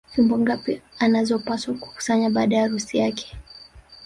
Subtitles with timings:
[0.13, 3.37] Fimbo ngapi anazopaswa kukusanya baada ya harusi yake